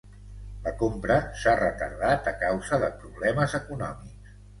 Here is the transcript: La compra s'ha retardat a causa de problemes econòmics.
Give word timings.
La 0.61 0.71
compra 0.77 1.17
s'ha 1.41 1.53
retardat 1.59 2.29
a 2.31 2.33
causa 2.45 2.79
de 2.85 2.89
problemes 3.03 3.55
econòmics. 3.61 4.33